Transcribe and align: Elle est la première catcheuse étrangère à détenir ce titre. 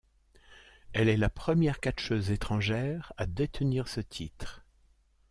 Elle 0.93 1.09
est 1.09 1.15
la 1.15 1.29
première 1.29 1.79
catcheuse 1.79 2.31
étrangère 2.31 3.13
à 3.17 3.27
détenir 3.27 3.87
ce 3.87 3.99
titre. 4.01 4.65